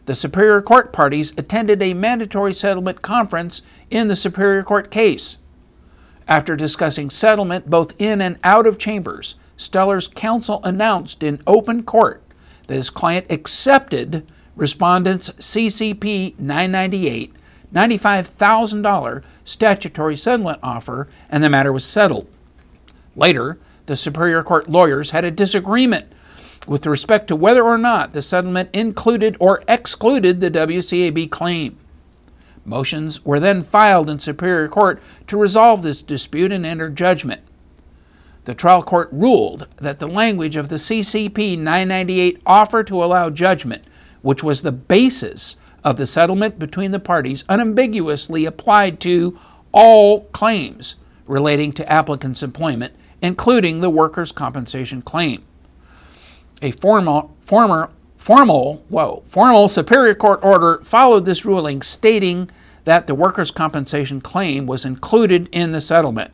The 0.07 0.15
Superior 0.15 0.61
Court 0.61 0.93
parties 0.93 1.33
attended 1.37 1.81
a 1.81 1.95
mandatory 1.95 2.53
settlement 2.55 3.03
conference 3.03 3.63
in 3.91 4.09
the 4.09 4.17
Superior 4.17 4.63
Court 4.65 4.91
case. 4.91 5.39
After 6.27 6.57
discussing 6.57 7.09
settlement 7.09 7.71
both 7.71 7.95
in 8.01 8.21
and 8.21 8.39
out 8.43 8.67
of 8.67 8.79
chambers, 8.79 9.37
Steller's 9.57 10.09
counsel 10.09 10.61
announced 10.65 11.23
in 11.23 11.41
open 11.47 11.85
court 11.85 12.23
that 12.67 12.75
his 12.75 12.91
client 12.91 13.27
accepted 13.31 14.27
respondent's 14.57 15.31
CCP 15.31 16.39
998 16.39 17.37
$95,000 17.73 19.23
statutory 19.45 20.17
settlement 20.17 20.59
offer 20.63 21.09
and 21.31 21.43
the 21.43 21.49
matter 21.49 21.73
was 21.73 21.85
settled. 21.85 22.27
Later, 23.17 23.59
the 23.87 23.97
Superior 23.97 24.43
Court 24.43 24.69
lawyers 24.69 25.11
had 25.11 25.25
a 25.25 25.31
disagreement 25.31 26.13
with 26.67 26.87
respect 26.87 27.29
to 27.29 27.37
whether 27.37 27.65
or 27.65 27.79
not 27.79 28.13
the 28.13 28.23
settlement 28.23 28.71
included 28.73 29.37
or 29.41 29.63
excluded 29.67 30.41
the 30.41 30.51
WCAB 30.51 31.31
claim. 31.31 31.77
Motions 32.65 33.25
were 33.25 33.41
then 33.41 33.63
filed 33.63 34.09
in 34.09 34.19
Superior 34.19 34.69
Court 34.69 35.03
to 35.27 35.37
resolve 35.37 35.83
this 35.83 36.03
dispute 36.03 36.53
and 36.53 36.65
enter 36.65 36.89
judgment. 36.89 37.43
The 38.45 38.55
trial 38.55 38.83
court 38.83 39.09
ruled 39.13 39.69
that 39.77 39.99
the 39.99 40.09
language 40.09 40.57
of 40.57 40.69
the 40.69 40.77
CCP 40.77 41.59
998 41.59 42.43
offer 42.47 42.83
to 42.85 43.03
allow 43.03 43.31
judgment, 43.31 43.85
which 44.23 44.43
was 44.43 44.63
the 44.63 44.73
basis 44.73 45.57
of 45.85 45.97
the 45.97 46.07
settlement 46.07 46.59
between 46.59 46.93
the 46.93 47.01
parties, 47.01 47.45
unambiguously 47.49 48.45
applied 48.45 49.01
to 49.01 49.39
all 49.73 50.23
claims 50.27 50.97
relating 51.27 51.73
to 51.73 51.93
applicants' 51.93 52.43
employment, 52.43 52.95
including 53.21 53.81
the 53.81 53.91
workers' 53.91 54.33
compensation 54.33 55.03
claim. 55.03 55.43
A 56.63 56.71
formal, 56.71 57.35
former, 57.41 57.91
formal, 58.17 58.85
whoa, 58.89 59.25
formal 59.29 59.67
Superior 59.67 60.15
Court 60.15 60.39
order 60.45 60.79
followed 60.85 61.25
this 61.25 61.45
ruling, 61.45 61.83
stating 61.83 62.51
that 62.85 63.09
the 63.09 63.17
workers' 63.17 63.51
compensation 63.51 64.21
claim 64.21 64.67
was 64.67 64.85
included 64.85 65.49
in 65.51 65.73
the 65.73 65.81
settlement. 65.81 66.31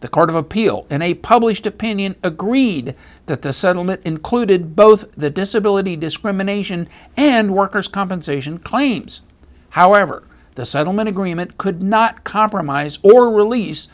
The 0.00 0.08
Court 0.08 0.30
of 0.30 0.36
Appeal, 0.36 0.86
in 0.90 1.02
a 1.02 1.14
published 1.14 1.66
opinion, 1.66 2.16
agreed 2.22 2.94
that 3.26 3.42
the 3.42 3.52
settlement 3.52 4.00
included 4.04 4.74
both 4.74 5.10
the 5.14 5.30
disability 5.30 5.96
discrimination 5.96 6.88
and 7.16 7.54
workers' 7.54 7.88
compensation 7.88 8.58
claims. 8.58 9.20
However, 9.70 10.24
the 10.54 10.66
settlement 10.66 11.08
agreement 11.08 11.58
could 11.58 11.82
not 11.82 12.24
compromise 12.24 12.98
or 13.02 13.30
release 13.30 13.88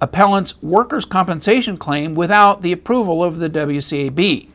appellant's 0.00 0.62
workers' 0.62 1.04
compensation 1.04 1.76
claim 1.76 2.14
without 2.14 2.62
the 2.62 2.72
approval 2.72 3.22
of 3.24 3.38
the 3.38 3.50
WCAB. 3.50 4.48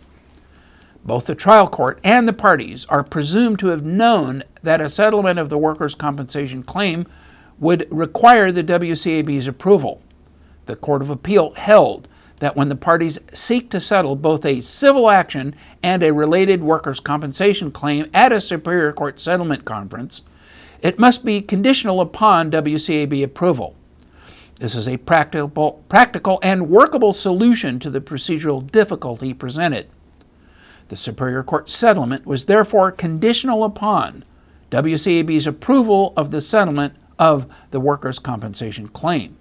Both 1.05 1.25
the 1.25 1.35
trial 1.35 1.67
court 1.67 1.99
and 2.03 2.27
the 2.27 2.33
parties 2.33 2.85
are 2.85 3.03
presumed 3.03 3.59
to 3.59 3.67
have 3.67 3.83
known 3.83 4.43
that 4.61 4.79
a 4.79 4.89
settlement 4.89 5.37
of 5.37 5.49
the 5.49 5.57
workers' 5.57 5.95
compensation 5.95 6.63
claim 6.63 7.05
would 7.59 7.87
require 7.91 8.51
the 8.51 8.63
WCAB's 8.63 9.47
approval. 9.47 10.01
The 10.65 10.77
Court 10.77 11.01
of 11.01 11.09
Appeal 11.09 11.51
held 11.55 12.07
that 12.39 12.55
when 12.55 12.69
the 12.69 12.75
parties 12.75 13.19
seek 13.33 13.69
to 13.69 13.79
settle 13.79 14.15
both 14.15 14.45
a 14.45 14.61
civil 14.61 15.09
action 15.09 15.55
and 15.81 16.01
a 16.03 16.13
related 16.13 16.63
workers' 16.63 16.99
compensation 16.99 17.69
claim 17.69 18.09
at 18.13 18.31
a 18.31 18.41
Superior 18.41 18.93
Court 18.93 19.19
settlement 19.19 19.65
conference, 19.65 20.23
it 20.81 20.99
must 20.99 21.23
be 21.25 21.41
conditional 21.41 22.01
upon 22.01 22.51
WCAB 22.51 23.23
approval. 23.23 23.75
This 24.59 24.75
is 24.75 24.87
a 24.87 24.97
practical, 24.97 25.83
practical 25.89 26.39
and 26.41 26.69
workable 26.69 27.13
solution 27.13 27.79
to 27.79 27.89
the 27.89 28.01
procedural 28.01 28.69
difficulty 28.71 29.33
presented. 29.33 29.87
The 30.87 30.97
Superior 30.97 31.43
Court 31.43 31.69
settlement 31.69 32.25
was 32.25 32.45
therefore 32.45 32.91
conditional 32.91 33.63
upon 33.63 34.23
WCAB's 34.71 35.47
approval 35.47 36.13
of 36.15 36.31
the 36.31 36.41
settlement 36.41 36.95
of 37.19 37.47
the 37.71 37.79
workers' 37.79 38.19
compensation 38.19 38.87
claim. 38.87 39.37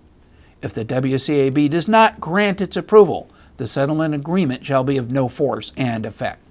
If 0.63 0.75
the 0.75 0.85
WCAB 0.85 1.71
does 1.71 1.89
not 1.89 2.21
grant 2.21 2.61
its 2.61 2.77
approval, 2.77 3.29
the 3.57 3.67
settlement 3.67 4.15
agreement 4.15 4.65
shall 4.65 4.85
be 4.85 4.97
of 4.97 5.11
no 5.11 5.29
force 5.29 5.73
and 5.77 6.07
effect. 6.07 6.42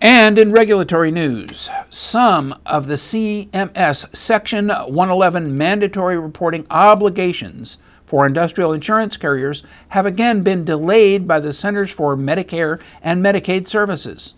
And 0.00 0.38
in 0.38 0.52
regulatory 0.52 1.10
news, 1.10 1.70
some 1.88 2.54
of 2.66 2.86
the 2.86 2.96
CMS 2.96 4.14
Section 4.14 4.68
111 4.68 5.56
mandatory 5.56 6.18
reporting 6.18 6.66
obligations 6.70 7.78
for 8.04 8.26
industrial 8.26 8.74
insurance 8.74 9.16
carriers 9.16 9.62
have 9.88 10.04
again 10.04 10.42
been 10.42 10.64
delayed 10.64 11.26
by 11.26 11.40
the 11.40 11.52
Centers 11.52 11.90
for 11.90 12.14
Medicare 12.14 12.78
and 13.00 13.24
Medicaid 13.24 13.66
Services. 13.66 14.34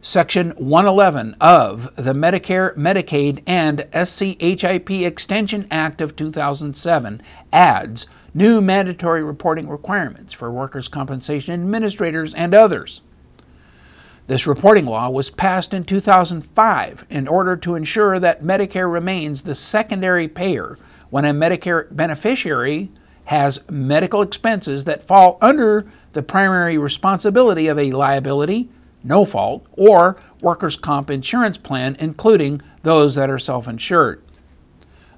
Section 0.00 0.50
111 0.50 1.34
of 1.40 1.92
the 1.96 2.12
Medicare, 2.12 2.76
Medicaid, 2.76 3.42
and 3.48 3.88
SCHIP 3.92 5.04
Extension 5.04 5.66
Act 5.68 6.00
of 6.00 6.14
2007 6.14 7.20
adds 7.52 8.06
new 8.32 8.60
mandatory 8.60 9.24
reporting 9.24 9.68
requirements 9.68 10.32
for 10.32 10.50
workers' 10.52 10.88
compensation 10.88 11.54
administrators 11.54 12.34
and 12.34 12.54
others. 12.54 13.00
This 14.26 14.46
reporting 14.46 14.86
law 14.86 15.10
was 15.10 15.28
passed 15.28 15.74
in 15.74 15.84
2005 15.84 17.04
in 17.10 17.28
order 17.28 17.56
to 17.58 17.74
ensure 17.74 18.18
that 18.18 18.42
Medicare 18.42 18.90
remains 18.90 19.42
the 19.42 19.54
secondary 19.54 20.28
payer 20.28 20.78
when 21.10 21.26
a 21.26 21.34
Medicare 21.34 21.94
beneficiary 21.94 22.90
has 23.26 23.60
medical 23.68 24.22
expenses 24.22 24.84
that 24.84 25.02
fall 25.02 25.36
under 25.42 25.86
the 26.12 26.22
primary 26.22 26.78
responsibility 26.78 27.66
of 27.66 27.78
a 27.78 27.92
liability, 27.92 28.70
no 29.02 29.26
fault, 29.26 29.66
or 29.72 30.16
workers' 30.40 30.76
comp 30.76 31.10
insurance 31.10 31.58
plan, 31.58 31.94
including 31.98 32.62
those 32.82 33.16
that 33.16 33.28
are 33.28 33.38
self 33.38 33.68
insured. 33.68 34.22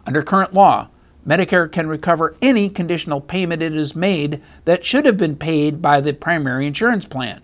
Under 0.04 0.22
current 0.22 0.52
law, 0.52 0.88
Medicare 1.24 1.70
can 1.70 1.86
recover 1.86 2.36
any 2.42 2.68
conditional 2.68 3.20
payment 3.20 3.62
it 3.62 3.72
has 3.72 3.94
made 3.94 4.42
that 4.64 4.84
should 4.84 5.06
have 5.06 5.16
been 5.16 5.36
paid 5.36 5.80
by 5.80 6.00
the 6.00 6.12
primary 6.12 6.66
insurance 6.66 7.04
plan. 7.04 7.40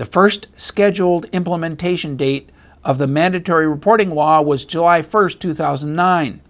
The 0.00 0.06
first 0.06 0.46
scheduled 0.56 1.26
implementation 1.26 2.16
date 2.16 2.48
of 2.82 2.96
the 2.96 3.06
mandatory 3.06 3.68
reporting 3.68 4.12
law 4.12 4.40
was 4.40 4.64
July 4.64 5.02
1, 5.02 5.28
2009. 5.32 6.40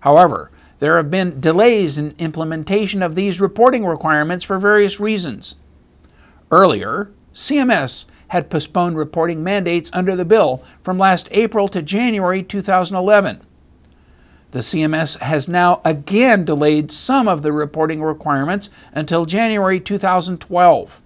However, 0.00 0.50
there 0.80 0.96
have 0.96 1.08
been 1.08 1.38
delays 1.38 1.98
in 1.98 2.16
implementation 2.18 3.00
of 3.00 3.14
these 3.14 3.40
reporting 3.40 3.86
requirements 3.86 4.42
for 4.42 4.58
various 4.58 4.98
reasons. 4.98 5.54
Earlier, 6.50 7.12
CMS 7.32 8.06
had 8.26 8.50
postponed 8.50 8.98
reporting 8.98 9.44
mandates 9.44 9.88
under 9.92 10.16
the 10.16 10.24
bill 10.24 10.60
from 10.82 10.98
last 10.98 11.28
April 11.30 11.68
to 11.68 11.80
January 11.80 12.42
2011. 12.42 13.40
The 14.50 14.58
CMS 14.58 15.20
has 15.20 15.48
now 15.48 15.80
again 15.84 16.44
delayed 16.44 16.90
some 16.90 17.28
of 17.28 17.42
the 17.42 17.52
reporting 17.52 18.02
requirements 18.02 18.68
until 18.92 19.26
January 19.26 19.78
2012. 19.78 21.02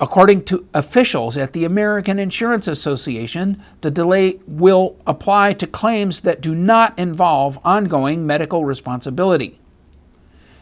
According 0.00 0.44
to 0.46 0.66
officials 0.74 1.36
at 1.36 1.52
the 1.52 1.64
American 1.64 2.18
Insurance 2.18 2.66
Association, 2.66 3.62
the 3.80 3.92
delay 3.92 4.40
will 4.46 4.96
apply 5.06 5.52
to 5.54 5.66
claims 5.68 6.20
that 6.22 6.40
do 6.40 6.54
not 6.54 6.98
involve 6.98 7.60
ongoing 7.64 8.26
medical 8.26 8.64
responsibility. 8.64 9.60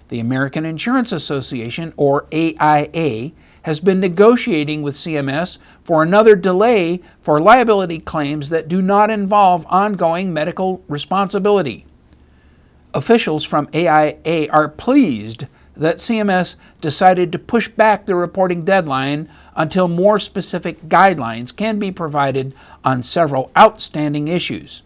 The 0.09 0.21
American 0.21 0.67
Insurance 0.67 1.13
Association, 1.13 1.95
or 1.97 2.27
AIA, 2.31 3.33
has 3.63 3.81
been 3.81 4.01
negotiating 4.01 4.83
with 4.83 4.97
CMS 4.97 5.57
for 5.83 6.03
another 6.03 6.37
delay 6.37 7.01
for 7.23 7.41
liability 7.41 8.01
claims 8.01 8.51
that 8.51 8.69
do 8.69 8.83
not 8.83 9.09
involve 9.09 9.65
ongoing 9.71 10.33
medical 10.35 10.83
responsibility. 10.89 11.87
Officials 12.93 13.45
from 13.45 13.69
AIA 13.73 14.49
are 14.51 14.69
pleased 14.69 15.47
that 15.77 15.97
CMS 15.97 16.57
decided 16.81 17.33
to 17.33 17.39
push 17.39 17.69
back 17.69 18.07
the 18.07 18.15
reporting 18.15 18.65
deadline 18.65 19.29
until 19.57 19.89
more 19.89 20.19
specific 20.19 20.89
guidelines 20.89 21.55
can 21.55 21.79
be 21.79 21.91
provided 21.91 22.55
on 22.85 23.03
several 23.03 23.51
outstanding 23.57 24.29
issues. 24.29 24.83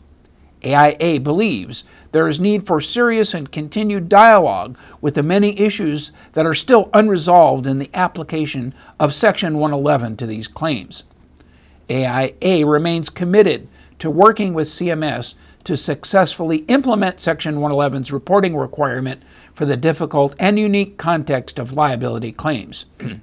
AIA 0.65 1.21
believes 1.21 1.85
there 2.13 2.29
is 2.29 2.41
need 2.41 2.67
for 2.67 2.81
serious 2.81 3.35
and 3.35 3.53
continued 3.53 4.09
dialogue 4.09 4.77
with 5.01 5.15
the 5.15 5.23
many 5.23 5.59
issues 5.61 6.13
that 6.33 6.47
are 6.47 6.55
still 6.55 6.91
unresolved 6.93 7.67
in 7.67 7.79
the 7.79 7.91
application 7.95 8.75
of 8.99 9.15
Section 9.15 9.59
111 9.59 10.17
to 10.17 10.27
these 10.27 10.49
claims. 10.49 11.05
AIA 11.89 12.67
remains 12.67 13.11
committed 13.11 13.69
to 13.99 14.11
working 14.11 14.55
with 14.55 14.67
CMS 14.67 15.35
to 15.67 15.77
successfully 15.77 16.59
implement 16.69 17.19
Section 17.19 17.57
111's 17.57 18.13
reporting 18.13 18.57
requirement 18.57 19.21
for 19.53 19.67
the 19.67 19.77
difficult 19.77 20.33
and 20.39 20.61
unique 20.61 20.97
context 20.97 21.59
of 21.59 21.73
liability 21.73 22.31
claims. 22.31 22.87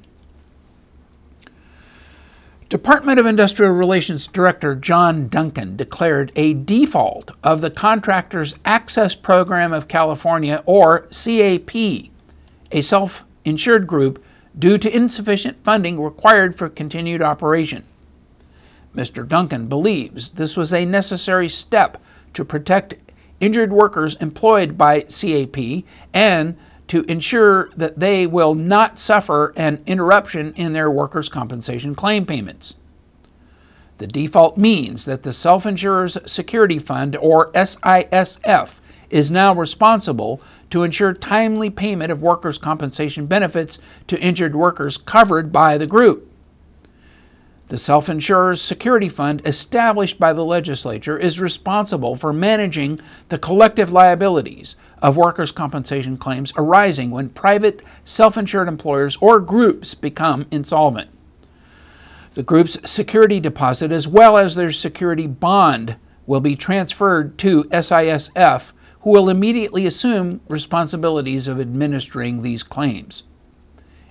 Department 2.67 3.17
of 3.17 3.25
Industrial 3.25 3.71
Relations 3.71 4.27
Director 4.27 4.75
John 4.75 5.29
Duncan 5.29 5.77
declared 5.77 6.33
a 6.35 6.53
default 6.53 7.31
of 7.43 7.61
the 7.61 7.71
Contractors 7.71 8.55
Access 8.65 9.15
Program 9.15 9.71
of 9.71 9.87
California, 9.87 10.63
or 10.65 11.07
CAP, 11.11 11.73
a 11.75 12.81
self 12.81 13.23
insured 13.45 13.87
group, 13.87 14.21
due 14.59 14.77
to 14.77 14.93
insufficient 14.93 15.63
funding 15.63 16.01
required 16.01 16.57
for 16.57 16.67
continued 16.67 17.21
operation. 17.21 17.85
Mr. 18.93 19.25
Duncan 19.25 19.67
believes 19.67 20.31
this 20.31 20.57
was 20.57 20.73
a 20.73 20.83
necessary 20.83 21.47
step 21.47 22.01
to 22.33 22.45
protect 22.45 22.95
injured 23.39 23.73
workers 23.73 24.15
employed 24.15 24.77
by 24.77 25.01
CAP 25.01 25.83
and 26.13 26.57
to 26.87 27.03
ensure 27.03 27.69
that 27.75 27.99
they 27.99 28.27
will 28.27 28.55
not 28.55 28.99
suffer 28.99 29.53
an 29.55 29.81
interruption 29.85 30.53
in 30.55 30.73
their 30.73 30.91
workers' 30.91 31.29
compensation 31.29 31.95
claim 31.95 32.25
payments. 32.25 32.75
The 33.97 34.07
default 34.07 34.57
means 34.57 35.05
that 35.05 35.23
the 35.23 35.33
Self 35.33 35.65
Insurers 35.65 36.17
Security 36.25 36.79
Fund, 36.79 37.15
or 37.15 37.51
SISF, 37.51 38.79
is 39.09 39.29
now 39.29 39.53
responsible 39.53 40.41
to 40.71 40.83
ensure 40.83 41.13
timely 41.13 41.69
payment 41.69 42.11
of 42.11 42.21
workers' 42.21 42.57
compensation 42.57 43.27
benefits 43.27 43.77
to 44.07 44.19
injured 44.19 44.55
workers 44.55 44.97
covered 44.97 45.51
by 45.51 45.77
the 45.77 45.87
group. 45.87 46.32
The 47.69 47.77
Self 47.77 48.09
Insurers 48.09 48.61
Security 48.61 49.07
Fund, 49.07 49.41
established 49.45 50.19
by 50.19 50.33
the 50.33 50.43
legislature, 50.43 51.17
is 51.17 51.39
responsible 51.39 52.15
for 52.17 52.33
managing 52.33 52.99
the 53.29 53.37
collective 53.37 53.91
liabilities 53.91 54.75
of 55.01 55.15
workers' 55.15 55.51
compensation 55.51 56.17
claims 56.17 56.51
arising 56.57 57.09
when 57.09 57.29
private 57.29 57.81
self 58.03 58.37
insured 58.37 58.67
employers 58.67 59.17
or 59.21 59.39
groups 59.39 59.95
become 59.95 60.45
insolvent. 60.51 61.09
The 62.33 62.43
group's 62.43 62.77
security 62.89 63.39
deposit, 63.39 63.91
as 63.91 64.07
well 64.07 64.37
as 64.37 64.55
their 64.55 64.71
security 64.71 65.27
bond, 65.27 65.95
will 66.25 66.41
be 66.41 66.57
transferred 66.57 67.37
to 67.39 67.63
SISF, 67.65 68.73
who 69.01 69.09
will 69.09 69.29
immediately 69.29 69.85
assume 69.85 70.41
responsibilities 70.49 71.47
of 71.47 71.61
administering 71.61 72.41
these 72.41 72.63
claims. 72.63 73.23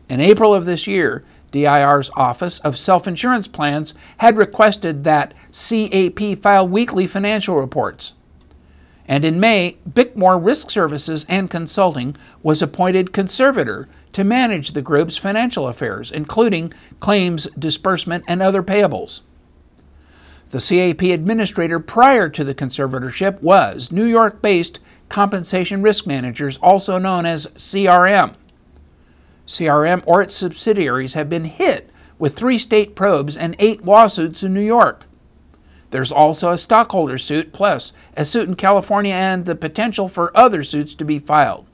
In 0.08 0.20
April 0.20 0.54
of 0.54 0.64
this 0.64 0.86
year, 0.86 1.24
DIR's 1.52 2.10
Office 2.16 2.58
of 2.60 2.76
Self 2.76 3.06
Insurance 3.06 3.46
Plans 3.46 3.94
had 4.18 4.36
requested 4.36 5.04
that 5.04 5.34
CAP 5.52 6.38
file 6.42 6.66
weekly 6.66 7.06
financial 7.06 7.56
reports. 7.56 8.14
And 9.06 9.24
in 9.24 9.38
May, 9.38 9.76
Bickmore 9.88 10.44
Risk 10.44 10.70
Services 10.70 11.26
and 11.28 11.50
Consulting 11.50 12.16
was 12.42 12.62
appointed 12.62 13.12
conservator 13.12 13.88
to 14.12 14.24
manage 14.24 14.72
the 14.72 14.82
group's 14.82 15.16
financial 15.16 15.68
affairs, 15.68 16.10
including 16.10 16.72
claims 17.00 17.48
disbursement 17.58 18.24
and 18.26 18.42
other 18.42 18.62
payables. 18.62 19.20
The 20.50 20.60
CAP 20.60 21.02
administrator 21.02 21.80
prior 21.80 22.28
to 22.28 22.44
the 22.44 22.54
conservatorship 22.54 23.40
was 23.40 23.90
New 23.90 24.04
York 24.04 24.42
based 24.42 24.80
Compensation 25.08 25.82
Risk 25.82 26.06
Managers, 26.06 26.58
also 26.58 26.98
known 26.98 27.26
as 27.26 27.46
CRM. 27.48 28.34
CRM 29.46 30.02
or 30.07 30.22
its 30.22 30.35
subsidiaries 30.35 31.14
have 31.14 31.28
been 31.28 31.44
hit 31.44 31.90
with 32.18 32.37
three 32.37 32.59
state 32.59 32.94
probes 32.94 33.37
and 33.37 33.57
eight 33.59 33.85
lawsuits 33.85 34.42
in 34.42 34.55
New 34.55 34.61
York. 34.61 35.05
There's 35.90 36.12
also 36.12 36.50
a 36.50 36.59
stockholder 36.59 37.18
suit, 37.18 37.52
plus 37.52 37.92
a 38.16 38.24
suit 38.24 38.48
in 38.48 38.55
California 38.55 39.14
and 39.14 39.44
the 39.44 39.55
potential 39.55 40.09
for 40.09 40.37
other 40.37 40.64
suits 40.64 40.94
to 40.94 41.05
be 41.05 41.18
filed. 41.18 41.66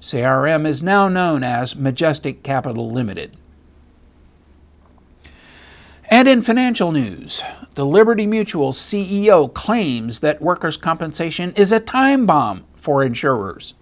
CRM 0.00 0.66
is 0.66 0.82
now 0.82 1.08
known 1.08 1.42
as 1.42 1.74
Majestic 1.74 2.42
Capital 2.42 2.90
Limited. 2.90 3.36
And 6.10 6.28
in 6.28 6.42
financial 6.42 6.92
news, 6.92 7.42
the 7.74 7.86
Liberty 7.86 8.26
Mutual 8.26 8.72
CEO 8.72 9.52
claims 9.52 10.20
that 10.20 10.42
workers' 10.42 10.76
compensation 10.76 11.52
is 11.56 11.72
a 11.72 11.80
time 11.80 12.26
bomb 12.26 12.64
for 12.74 13.02
insurers. 13.02 13.74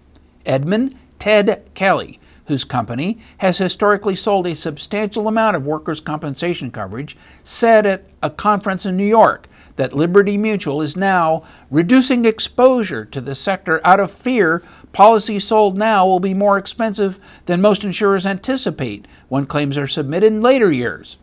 Edmund 0.45 0.95
Ted 1.19 1.69
Kelly 1.73 2.19
whose 2.47 2.63
company 2.63 3.17
has 3.37 3.57
historically 3.57 4.15
sold 4.15 4.45
a 4.47 4.55
substantial 4.55 5.27
amount 5.27 5.55
of 5.55 5.65
workers' 5.65 6.01
compensation 6.01 6.71
coverage, 6.71 7.15
said 7.43 7.85
at 7.85 8.05
a 8.21 8.29
conference 8.29 8.85
in 8.85 8.97
New 8.97 9.05
York 9.05 9.47
that 9.75 9.93
Liberty 9.93 10.37
Mutual 10.37 10.81
is 10.81 10.95
now 10.95 11.43
reducing 11.71 12.25
exposure 12.25 13.05
to 13.05 13.19
the 13.21 13.35
sector 13.35 13.81
out 13.85 13.99
of 13.99 14.11
fear 14.11 14.61
policies 14.91 15.45
sold 15.45 15.77
now 15.77 16.05
will 16.05 16.19
be 16.19 16.33
more 16.33 16.57
expensive 16.57 17.19
than 17.45 17.61
most 17.61 17.83
insurers 17.83 18.25
anticipate 18.25 19.07
when 19.29 19.45
claims 19.45 19.77
are 19.77 19.87
submitted 19.87 20.27
in 20.27 20.41
later 20.41 20.71
years. 20.71 21.17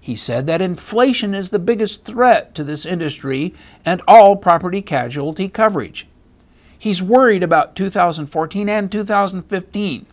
He 0.00 0.16
said 0.16 0.46
that 0.46 0.62
inflation 0.62 1.34
is 1.34 1.50
the 1.50 1.58
biggest 1.58 2.04
threat 2.04 2.54
to 2.54 2.64
this 2.64 2.86
industry 2.86 3.54
and 3.84 4.02
all 4.06 4.36
property 4.36 4.82
casualty 4.82 5.48
coverage. 5.48 6.06
He's 6.78 7.02
worried 7.02 7.42
about 7.42 7.74
2014 7.74 8.68
and 8.68 8.92
2015 8.92 10.06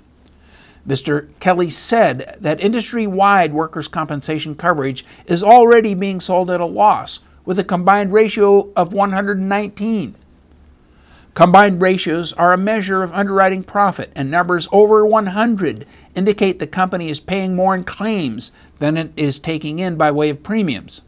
Mr. 0.87 1.29
Kelly 1.39 1.69
said 1.69 2.37
that 2.41 2.59
industry 2.59 3.07
wide 3.07 3.53
workers' 3.53 3.87
compensation 3.87 4.53
coverage 4.53 5.05
is 5.25 5.43
already 5.43 5.93
being 5.93 6.19
sold 6.19 6.51
at 6.51 6.59
a 6.59 6.65
loss 6.65 7.21
with 7.45 7.57
a 7.57 7.63
combined 7.63 8.11
ratio 8.11 8.71
of 8.75 8.93
119. 8.93 10.15
Combined 11.33 11.81
ratios 11.81 12.31
are 12.33 12.53
a 12.53 12.57
measure 12.57 13.01
of 13.01 13.11
underwriting 13.11 13.63
profit, 13.63 14.11
and 14.15 14.29
numbers 14.29 14.67
over 14.71 15.03
100 15.03 15.87
indicate 16.15 16.59
the 16.59 16.67
company 16.67 17.09
is 17.09 17.19
paying 17.19 17.55
more 17.55 17.73
in 17.73 17.83
claims 17.83 18.51
than 18.77 18.97
it 18.97 19.11
is 19.17 19.39
taking 19.39 19.79
in 19.79 19.95
by 19.95 20.11
way 20.11 20.29
of 20.29 20.43
premiums. 20.43 21.01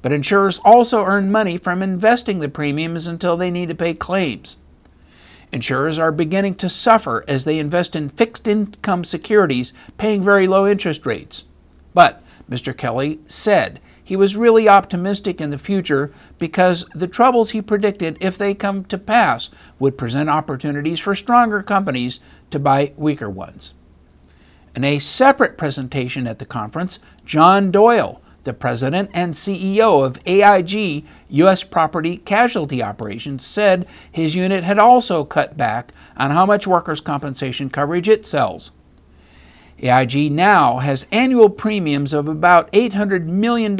But 0.00 0.12
insurers 0.12 0.60
also 0.64 1.04
earn 1.04 1.32
money 1.32 1.56
from 1.56 1.82
investing 1.82 2.38
the 2.38 2.48
premiums 2.48 3.08
until 3.08 3.36
they 3.36 3.50
need 3.50 3.68
to 3.68 3.74
pay 3.74 3.94
claims. 3.94 4.58
Insurers 5.52 5.98
are 5.98 6.12
beginning 6.12 6.54
to 6.56 6.70
suffer 6.70 7.24
as 7.28 7.44
they 7.44 7.58
invest 7.58 7.94
in 7.94 8.08
fixed 8.08 8.48
income 8.48 9.04
securities 9.04 9.74
paying 9.98 10.22
very 10.22 10.46
low 10.46 10.66
interest 10.66 11.04
rates. 11.04 11.46
But 11.92 12.22
Mr. 12.50 12.76
Kelly 12.76 13.20
said 13.26 13.80
he 14.02 14.16
was 14.16 14.36
really 14.36 14.68
optimistic 14.68 15.40
in 15.40 15.50
the 15.50 15.58
future 15.58 16.10
because 16.38 16.86
the 16.94 17.06
troubles 17.06 17.50
he 17.50 17.60
predicted, 17.60 18.16
if 18.18 18.38
they 18.38 18.54
come 18.54 18.84
to 18.86 18.96
pass, 18.96 19.50
would 19.78 19.98
present 19.98 20.30
opportunities 20.30 20.98
for 20.98 21.14
stronger 21.14 21.62
companies 21.62 22.18
to 22.50 22.58
buy 22.58 22.92
weaker 22.96 23.28
ones. 23.28 23.74
In 24.74 24.84
a 24.84 24.98
separate 24.98 25.58
presentation 25.58 26.26
at 26.26 26.38
the 26.38 26.46
conference, 26.46 26.98
John 27.26 27.70
Doyle, 27.70 28.21
the 28.44 28.52
president 28.52 29.10
and 29.12 29.34
CEO 29.34 30.04
of 30.04 30.18
AIG 30.26 31.04
U.S. 31.28 31.64
Property 31.64 32.18
Casualty 32.18 32.82
Operations, 32.82 33.44
said 33.44 33.86
his 34.10 34.34
unit 34.34 34.64
had 34.64 34.78
also 34.78 35.24
cut 35.24 35.56
back 35.56 35.92
on 36.16 36.30
how 36.30 36.44
much 36.46 36.66
workers' 36.66 37.00
compensation 37.00 37.70
coverage 37.70 38.08
it 38.08 38.26
sells. 38.26 38.72
AIG 39.82 40.30
now 40.30 40.78
has 40.78 41.06
annual 41.10 41.50
premiums 41.50 42.12
of 42.12 42.28
about 42.28 42.70
$800 42.72 43.26
million 43.26 43.76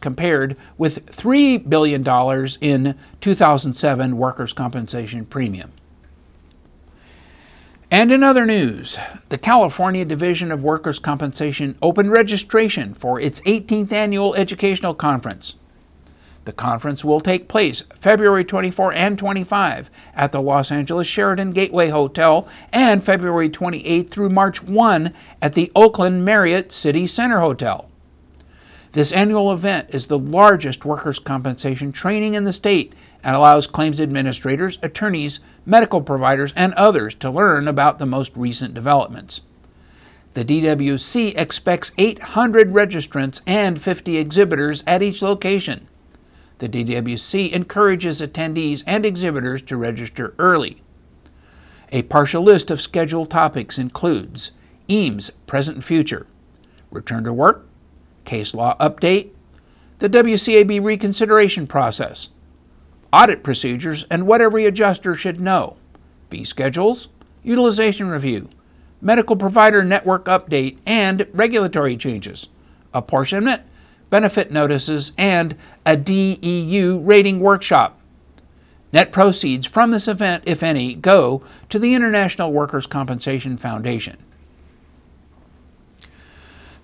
compared 0.00 0.56
with 0.76 1.06
$3 1.06 1.68
billion 1.68 2.06
in 2.60 2.98
2007 3.20 4.16
workers' 4.18 4.52
compensation 4.52 5.24
premium. 5.24 5.72
And 7.90 8.12
in 8.12 8.22
other 8.22 8.44
news, 8.44 8.98
the 9.30 9.38
California 9.38 10.04
Division 10.04 10.52
of 10.52 10.62
Workers' 10.62 10.98
Compensation 10.98 11.78
opened 11.80 12.12
registration 12.12 12.92
for 12.92 13.18
its 13.18 13.40
18th 13.42 13.92
annual 13.92 14.34
educational 14.34 14.92
conference. 14.92 15.54
The 16.44 16.52
conference 16.52 17.02
will 17.02 17.22
take 17.22 17.48
place 17.48 17.82
February 17.98 18.44
24 18.44 18.92
and 18.92 19.18
25 19.18 19.90
at 20.14 20.32
the 20.32 20.42
Los 20.42 20.70
Angeles 20.70 21.06
Sheraton 21.06 21.52
Gateway 21.52 21.88
Hotel 21.88 22.46
and 22.74 23.02
February 23.02 23.48
28 23.48 24.10
through 24.10 24.30
March 24.30 24.62
1 24.62 25.14
at 25.40 25.54
the 25.54 25.72
Oakland 25.74 26.26
Marriott 26.26 26.72
City 26.72 27.06
Center 27.06 27.40
Hotel. 27.40 27.87
This 28.92 29.12
annual 29.12 29.52
event 29.52 29.90
is 29.90 30.06
the 30.06 30.18
largest 30.18 30.84
workers' 30.84 31.18
compensation 31.18 31.92
training 31.92 32.34
in 32.34 32.44
the 32.44 32.52
state 32.52 32.94
and 33.22 33.36
allows 33.36 33.66
claims 33.66 34.00
administrators, 34.00 34.78
attorneys, 34.82 35.40
medical 35.66 36.00
providers, 36.00 36.52
and 36.56 36.72
others 36.74 37.14
to 37.16 37.30
learn 37.30 37.68
about 37.68 37.98
the 37.98 38.06
most 38.06 38.34
recent 38.34 38.72
developments. 38.72 39.42
The 40.34 40.44
DWC 40.44 41.34
expects 41.36 41.92
800 41.98 42.72
registrants 42.72 43.40
and 43.46 43.80
50 43.80 44.16
exhibitors 44.16 44.84
at 44.86 45.02
each 45.02 45.20
location. 45.20 45.88
The 46.58 46.68
DWC 46.68 47.52
encourages 47.52 48.22
attendees 48.22 48.82
and 48.86 49.04
exhibitors 49.04 49.62
to 49.62 49.76
register 49.76 50.34
early. 50.38 50.82
A 51.90 52.02
partial 52.02 52.42
list 52.42 52.70
of 52.70 52.80
scheduled 52.80 53.30
topics 53.30 53.78
includes 53.78 54.52
EAMS 54.88 55.30
Present 55.46 55.76
and 55.76 55.84
Future, 55.84 56.26
Return 56.90 57.24
to 57.24 57.32
Work, 57.32 57.67
Case 58.28 58.54
Law 58.54 58.76
Update, 58.78 59.30
the 59.98 60.08
WCAB 60.08 60.84
Reconsideration 60.84 61.66
Process, 61.66 62.28
Audit 63.12 63.42
Procedures 63.42 64.04
and 64.10 64.26
what 64.26 64.42
every 64.42 64.66
adjuster 64.66 65.14
should 65.14 65.40
know, 65.40 65.76
fee 66.28 66.44
schedules, 66.44 67.08
Utilization 67.42 68.08
Review, 68.08 68.48
Medical 69.00 69.34
Provider 69.34 69.82
Network 69.82 70.26
Update, 70.26 70.76
and 70.84 71.26
regulatory 71.32 71.96
changes, 71.96 72.48
apportionment, 72.92 73.62
benefit 74.10 74.52
notices, 74.52 75.12
and 75.16 75.56
a 75.86 75.96
DEU 75.96 76.98
rating 76.98 77.40
workshop. 77.40 77.98
Net 78.92 79.10
proceeds 79.10 79.66
from 79.66 79.90
this 79.90 80.06
event, 80.06 80.42
if 80.46 80.62
any, 80.62 80.94
go 80.94 81.42
to 81.70 81.78
the 81.78 81.94
International 81.94 82.52
Workers' 82.52 82.86
Compensation 82.86 83.56
Foundation. 83.56 84.18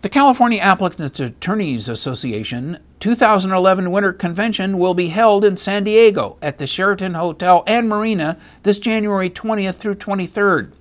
The 0.05 0.11
California 0.11 0.59
Applicants 0.61 1.19
Attorneys 1.19 1.89
Association 1.89 2.79
2011 3.01 3.91
Winter 3.91 4.13
Convention 4.13 4.79
will 4.79 4.93
be 4.93 5.07
held 5.07 5.47
in 5.47 5.57
San 5.57 5.85
Diego 5.85 6.37
at 6.43 6.59
the 6.59 6.67
Sheraton 6.67 7.15
Hotel 7.15 7.65
and 7.67 7.89
Marina 7.89 8.37
this 8.65 8.79
January 8.79 9.31
20th 9.31 9.77
through 9.77 9.95
23rd. 9.95 10.73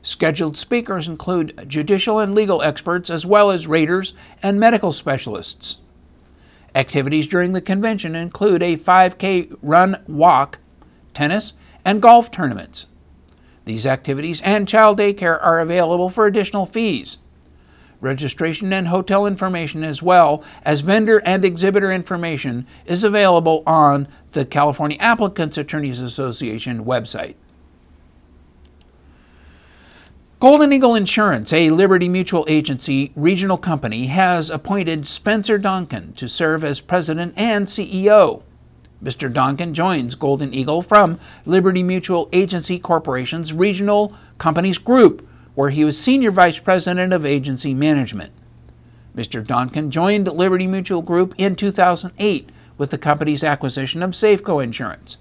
Scheduled 0.00 0.56
speakers 0.56 1.06
include 1.06 1.62
judicial 1.68 2.18
and 2.18 2.34
legal 2.34 2.62
experts, 2.62 3.10
as 3.10 3.26
well 3.26 3.50
as 3.50 3.66
raters 3.66 4.14
and 4.42 4.58
medical 4.58 4.92
specialists. 4.92 5.80
Activities 6.74 7.28
during 7.28 7.52
the 7.52 7.60
convention 7.60 8.16
include 8.16 8.62
a 8.62 8.78
5K 8.78 9.58
run 9.60 10.02
walk, 10.08 10.56
tennis, 11.12 11.52
and 11.84 12.00
golf 12.00 12.30
tournaments. 12.30 12.86
These 13.66 13.86
activities 13.86 14.40
and 14.40 14.66
child 14.66 14.98
daycare 14.98 15.38
are 15.44 15.60
available 15.60 16.08
for 16.08 16.26
additional 16.26 16.64
fees. 16.64 17.18
Registration 18.00 18.72
and 18.72 18.88
hotel 18.88 19.26
information, 19.26 19.82
as 19.82 20.02
well 20.02 20.44
as 20.64 20.82
vendor 20.82 21.18
and 21.24 21.44
exhibitor 21.44 21.90
information, 21.90 22.66
is 22.86 23.02
available 23.02 23.64
on 23.66 24.06
the 24.30 24.44
California 24.44 24.96
Applicants 25.00 25.58
Attorneys 25.58 26.00
Association 26.00 26.84
website. 26.84 27.34
Golden 30.40 30.72
Eagle 30.72 30.94
Insurance, 30.94 31.52
a 31.52 31.70
Liberty 31.70 32.08
Mutual 32.08 32.44
Agency 32.48 33.10
regional 33.16 33.58
company, 33.58 34.06
has 34.06 34.50
appointed 34.50 35.04
Spencer 35.04 35.58
Donkin 35.58 36.14
to 36.14 36.28
serve 36.28 36.62
as 36.62 36.80
president 36.80 37.34
and 37.36 37.66
CEO. 37.66 38.44
Mr. 39.02 39.32
Donkin 39.32 39.72
joins 39.72 40.14
Golden 40.14 40.54
Eagle 40.54 40.80
from 40.80 41.18
Liberty 41.44 41.82
Mutual 41.82 42.28
Agency 42.32 42.78
Corporation's 42.78 43.52
Regional 43.52 44.14
Companies 44.38 44.78
Group, 44.78 45.27
where 45.58 45.70
he 45.70 45.84
was 45.84 45.98
senior 45.98 46.30
vice 46.30 46.60
president 46.60 47.12
of 47.12 47.26
agency 47.26 47.74
management. 47.74 48.30
Mr. 49.16 49.44
Donkin 49.44 49.88
joined 49.88 50.28
Liberty 50.28 50.68
Mutual 50.68 51.02
Group 51.02 51.34
in 51.36 51.56
2008 51.56 52.50
with 52.76 52.90
the 52.90 52.96
company's 52.96 53.42
acquisition 53.42 54.00
of 54.00 54.12
Safeco 54.12 54.62
Insurance. 54.62 55.18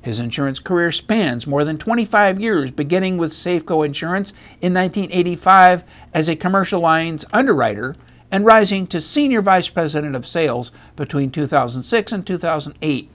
His 0.00 0.20
insurance 0.20 0.60
career 0.60 0.92
spans 0.92 1.48
more 1.48 1.64
than 1.64 1.76
25 1.76 2.40
years, 2.40 2.70
beginning 2.70 3.18
with 3.18 3.32
Safeco 3.32 3.84
Insurance 3.84 4.30
in 4.60 4.72
1985 4.74 5.82
as 6.14 6.28
a 6.28 6.36
commercial 6.36 6.80
lines 6.80 7.24
underwriter 7.32 7.96
and 8.30 8.46
rising 8.46 8.86
to 8.86 9.00
Senior 9.00 9.42
Vice 9.42 9.70
President 9.70 10.14
of 10.14 10.24
Sales 10.24 10.70
between 10.94 11.32
2006 11.32 12.12
and 12.12 12.24
2008. 12.24 13.10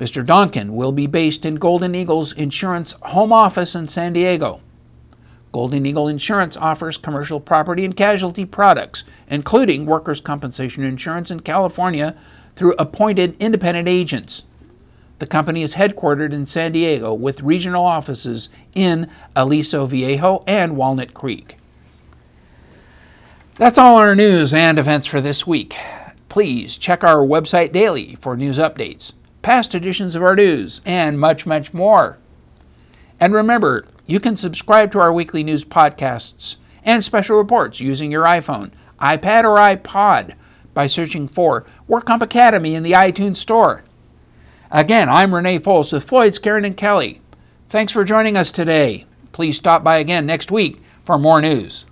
Mr. 0.00 0.26
Donkin 0.26 0.70
will 0.70 0.90
be 0.90 1.06
based 1.06 1.46
in 1.46 1.54
Golden 1.54 1.94
Eagle's 1.94 2.32
insurance 2.32 2.96
home 3.02 3.32
office 3.32 3.76
in 3.76 3.86
San 3.86 4.14
Diego. 4.14 4.60
Golden 5.52 5.86
Eagle 5.86 6.08
Insurance 6.08 6.56
offers 6.56 6.96
commercial 6.96 7.40
property 7.40 7.84
and 7.84 7.96
casualty 7.96 8.44
products, 8.44 9.04
including 9.28 9.86
workers' 9.86 10.20
compensation 10.20 10.84
insurance 10.84 11.30
in 11.30 11.40
California, 11.40 12.14
through 12.54 12.74
appointed 12.78 13.36
independent 13.40 13.88
agents. 13.88 14.44
The 15.18 15.26
company 15.26 15.62
is 15.62 15.74
headquartered 15.74 16.32
in 16.32 16.46
San 16.46 16.72
Diego 16.72 17.12
with 17.12 17.42
regional 17.42 17.84
offices 17.84 18.50
in 18.74 19.10
Aliso 19.34 19.86
Viejo 19.86 20.44
and 20.46 20.76
Walnut 20.76 21.14
Creek. 21.14 21.56
That's 23.54 23.78
all 23.78 23.96
our 23.96 24.14
news 24.14 24.54
and 24.54 24.78
events 24.78 25.06
for 25.08 25.20
this 25.20 25.46
week. 25.46 25.76
Please 26.28 26.76
check 26.76 27.02
our 27.02 27.16
website 27.16 27.72
daily 27.72 28.14
for 28.16 28.36
news 28.36 28.58
updates, 28.58 29.14
past 29.42 29.74
editions 29.74 30.14
of 30.14 30.22
our 30.22 30.36
news, 30.36 30.80
and 30.84 31.18
much, 31.18 31.46
much 31.46 31.74
more. 31.74 32.18
And 33.18 33.32
remember, 33.34 33.86
you 34.08 34.18
can 34.18 34.36
subscribe 34.36 34.90
to 34.90 34.98
our 34.98 35.12
weekly 35.12 35.44
news 35.44 35.66
podcasts 35.66 36.56
and 36.82 37.04
special 37.04 37.36
reports 37.36 37.78
using 37.78 38.10
your 38.10 38.24
iPhone, 38.24 38.72
iPad, 38.98 39.44
or 39.44 39.58
iPod 39.58 40.34
by 40.72 40.86
searching 40.86 41.28
for 41.28 41.66
WorkComp 41.88 42.22
Academy 42.22 42.74
in 42.74 42.82
the 42.82 42.92
iTunes 42.92 43.36
Store. 43.36 43.84
Again, 44.70 45.10
I'm 45.10 45.34
Renee 45.34 45.58
Foles 45.58 45.92
with 45.92 46.04
Floyd, 46.04 46.32
Skeren, 46.32 46.64
and 46.64 46.76
Kelly. 46.76 47.20
Thanks 47.68 47.92
for 47.92 48.02
joining 48.02 48.36
us 48.36 48.50
today. 48.50 49.04
Please 49.32 49.58
stop 49.58 49.84
by 49.84 49.98
again 49.98 50.24
next 50.24 50.50
week 50.50 50.80
for 51.04 51.18
more 51.18 51.42
news. 51.42 51.84